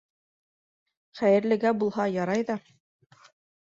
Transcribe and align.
Хәйерлегә 1.21 1.77
булһа 1.85 2.09
ярай 2.19 2.51
ҙа... 2.53 2.61